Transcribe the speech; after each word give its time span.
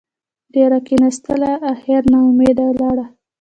ډېره 0.53 0.77
کېناستله 0.87 1.51
اخېر 1.73 2.01
نااوميده 2.13 2.67
لاړه. 2.79 3.05